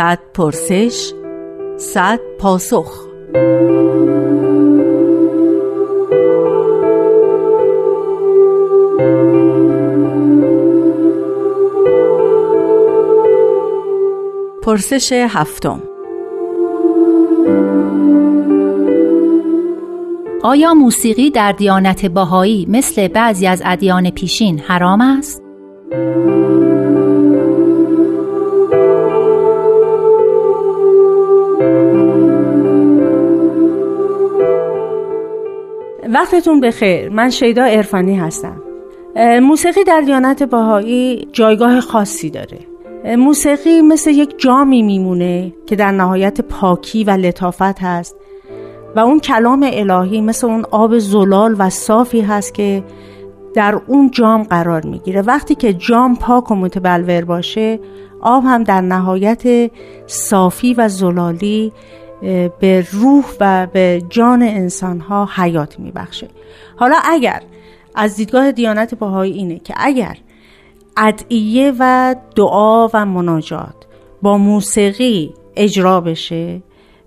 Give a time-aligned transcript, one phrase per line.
[0.00, 1.12] صد پرسش
[1.76, 3.06] صد پاسخ
[14.62, 15.82] پرسش هفتم
[20.42, 25.42] آیا موسیقی در دیانت باهایی مثل بعضی از ادیان پیشین حرام است؟
[36.12, 37.08] وقتتون بخیر.
[37.08, 38.62] من شیدا ارفانی هستم.
[39.42, 42.58] موسیقی در دیانت باهایی جایگاه خاصی داره.
[43.16, 48.16] موسیقی مثل یک جامی میمونه که در نهایت پاکی و لطافت هست
[48.96, 52.84] و اون کلام الهی مثل اون آب زلال و صافی هست که
[53.54, 55.22] در اون جام قرار می‌گیره.
[55.22, 57.80] وقتی که جام پاک و متبلور باشه
[58.20, 59.70] آب هم در نهایت
[60.06, 61.72] صافی و زلالی
[62.60, 66.28] به روح و به جان انسان ها حیات میبخشه.
[66.76, 67.42] حالا اگر
[67.94, 70.16] از دیدگاه دیانت باهایی اینه که اگر
[70.96, 73.74] ادعیه و دعا و مناجات
[74.22, 76.62] با موسیقی اجرا بشه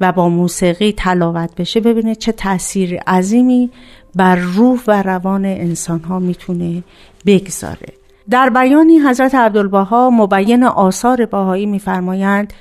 [0.00, 3.70] و با موسیقی تلاوت بشه ببینید چه تاثیر عظیمی
[4.14, 6.82] بر روح و روان انسان ها می‌تونه
[7.26, 7.92] بگذاره.
[8.30, 12.52] در بیانی حضرت عبدالبها مبین آثار باهایی میفرمایند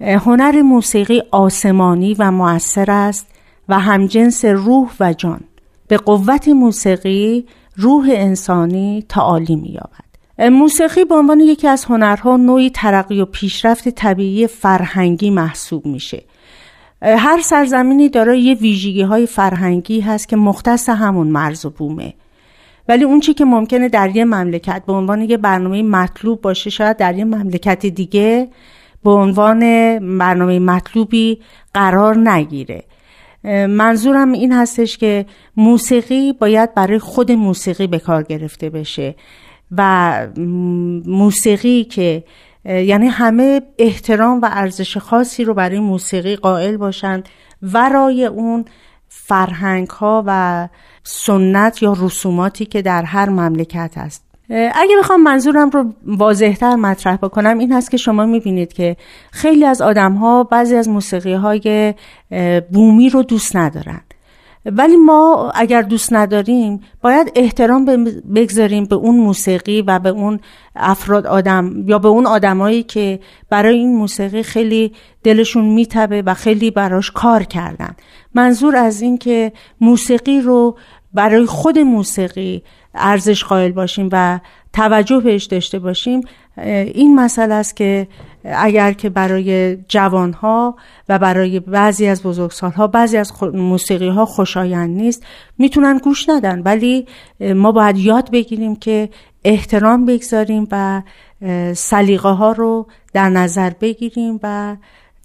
[0.00, 3.26] هنر موسیقی آسمانی و مؤثر است
[3.68, 5.40] و همجنس روح و جان.
[5.88, 10.04] به قوت موسیقی روح انسانی تعالی مییابد.
[10.38, 16.22] موسیقی به عنوان یکی از هنرها نوعی ترقی و پیشرفت طبیعی فرهنگی محسوب میشه.
[17.02, 22.14] هر سرزمینی داره یه ویژگی های فرهنگی هست که مختص همون مرز و بومه.
[22.88, 26.96] ولی اون چی که ممکنه در یه مملکت به عنوان یه برنامه مطلوب باشه شاید
[26.96, 28.48] در یه مملکت دیگه
[29.04, 29.60] به عنوان
[30.18, 31.40] برنامه مطلوبی
[31.74, 32.84] قرار نگیره.
[33.68, 35.26] منظورم این هستش که
[35.56, 39.14] موسیقی باید برای خود موسیقی به کار گرفته بشه
[39.76, 40.26] و
[41.06, 42.24] موسیقی که
[42.64, 47.28] یعنی همه احترام و ارزش خاصی رو برای موسیقی قائل باشند
[47.62, 48.64] ورای اون
[49.08, 50.68] فرهنگ ها و
[51.02, 54.23] سنت یا رسوماتی که در هر مملکت هست.
[54.50, 58.96] اگه بخوام منظورم رو واضحتر مطرح بکنم این هست که شما می‌بینید که
[59.30, 61.94] خیلی از آدم ها بعضی از موسیقی های
[62.72, 64.00] بومی رو دوست ندارن.
[64.66, 67.84] ولی ما اگر دوست نداریم باید احترام
[68.34, 70.40] بگذاریم به اون موسیقی و به اون
[70.76, 76.70] افراد آدم یا به اون آدمایی که برای این موسیقی خیلی دلشون میتبه و خیلی
[76.70, 77.96] براش کار کردن.
[78.34, 80.76] منظور از این که موسیقی رو
[81.14, 82.62] برای خود موسیقی
[82.94, 84.40] ارزش قائل باشیم و
[84.72, 86.20] توجه بهش داشته باشیم
[86.94, 88.08] این مسئله است که
[88.44, 90.76] اگر که برای جوانها
[91.08, 95.22] و برای بعضی از بزرگسالها بعضی از موسیقی ها خوشایند نیست
[95.58, 97.06] می‌تونن گوش ندن ولی
[97.40, 99.08] ما باید یاد بگیریم که
[99.44, 101.02] احترام بگذاریم و
[101.74, 104.76] سلیقه ها رو در نظر بگیریم و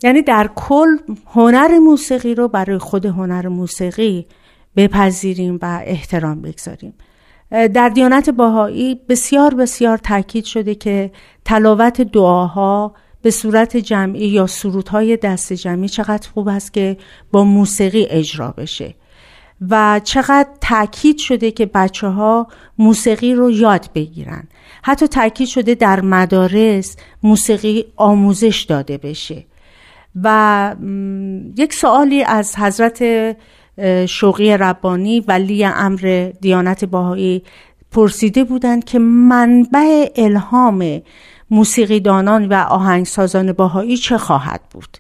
[0.03, 0.97] یعنی در کل
[1.33, 4.25] هنر موسیقی رو برای خود هنر موسیقی
[4.79, 6.94] بپذیریم و احترام بگذاریم.
[7.51, 11.12] در دیانت باهایی بسیار بسیار تاکید شده که
[11.45, 16.97] تلاوت دعاها به صورت جمعی یا سرودهای دست جمعی چقدر خوب است که
[17.31, 18.95] با موسیقی اجرا بشه
[19.69, 22.47] و چقدر تاکید شده که بچه ها
[22.78, 24.47] موسیقی رو یاد بگیرن.
[24.84, 29.45] حتی تاکید شده در مدارس موسیقی آموزش داده بشه.
[30.23, 30.75] و
[31.57, 33.03] یک سوالی از حضرت
[34.09, 37.44] شوقی ربانی ولی امر دیانت باهایی
[37.91, 41.01] پرسیده بودند که منبع الهام
[41.51, 44.97] موسیقیدانان و آهنگسازان باهایی چه خواهد بود.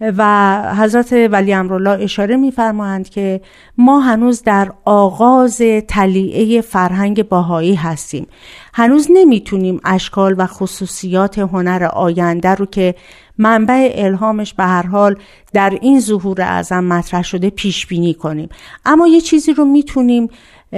[0.00, 3.40] و حضرت ولی امرالله اشاره میفرمایند که
[3.78, 8.26] ما هنوز در آغاز تلیعه فرهنگ باهایی هستیم.
[8.74, 12.94] هنوز نمی‌تونیم اشکال و خصوصیات هنر آینده رو که
[13.38, 15.16] منبع الهامش به هر حال
[15.52, 18.48] در این ظهور اعظم مطرح شده پیش بینی کنیم.
[18.84, 20.28] اما یه چیزی رو می‌تونیم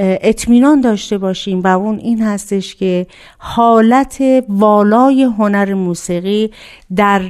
[0.01, 3.07] اطمینان داشته باشیم و اون این هستش که
[3.39, 6.51] حالت والای هنر موسیقی
[6.97, 7.23] در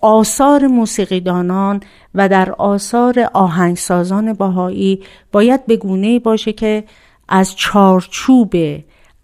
[0.00, 1.80] آثار موسیقیدانان
[2.14, 5.02] و در آثار آهنگسازان باهایی
[5.32, 6.84] باید به گونه باشه که
[7.28, 8.54] از چارچوب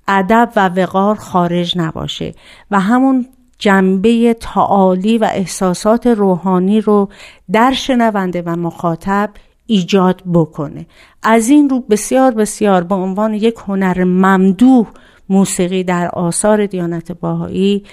[0.09, 2.35] ادب و وقار خارج نباشه
[2.71, 3.27] و همون
[3.59, 7.09] جنبه تعالی و احساسات روحانی رو
[7.53, 9.31] در شنونده و مخاطب
[9.67, 10.87] ایجاد بکنه.
[11.23, 14.87] از این رو بسیار بسیار به عنوان یک هنر ممدوح
[15.29, 17.85] موسیقی در آثار دیانت باهایی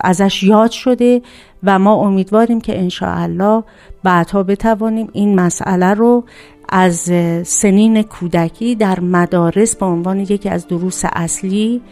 [0.00, 1.22] ازش یاد شده
[1.62, 3.64] و ما امیدواریم که انشاءالله
[4.02, 6.24] بعدها بتوانیم این مسئله رو
[6.68, 7.10] از
[7.46, 11.82] سنین کودکی در مدارس به عنوان یکی از دروس اصلی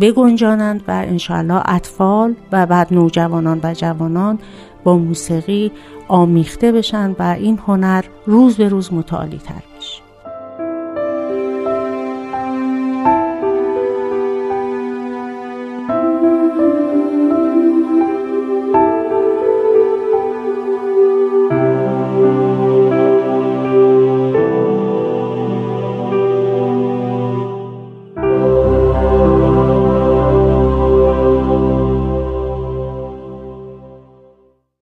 [0.00, 4.38] بگنجانند و انشاءالله اطفال و بعد نوجوانان و جوانان
[4.84, 5.72] با موسیقی
[6.08, 9.69] آمیخته بشن و این هنر روز به روز متعالی تر